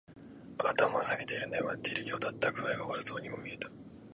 [0.57, 1.47] 頭を下げている。
[1.47, 2.51] 眠っているようだった。
[2.51, 3.69] 具合が悪そうにも見えた。